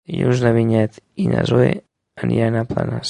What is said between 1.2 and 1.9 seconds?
i na Zoè